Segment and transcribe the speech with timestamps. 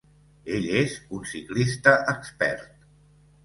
[0.55, 2.69] Ell és un ciclista expert.